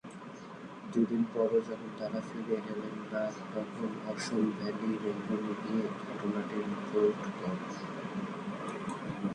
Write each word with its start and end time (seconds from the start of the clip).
দুদিন 0.91 1.23
পরও 1.33 1.59
যখন 1.67 1.91
তারা 1.99 2.19
ফিরে 2.29 2.55
এলেন 2.71 2.97
না, 3.11 3.23
তখন 3.53 3.89
অসম 4.11 4.43
ভ্যালি 4.57 4.89
রেঙ্গুনে 5.03 5.53
গিয়ে 5.63 5.85
ঘটনাটি 6.01 6.57
রিপোর্ট 6.69 7.19
করে। 7.37 7.65